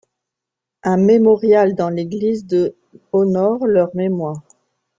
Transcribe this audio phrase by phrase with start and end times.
[0.81, 2.75] Un mémorial dans l'église de
[3.11, 4.41] honore leurs mémoires.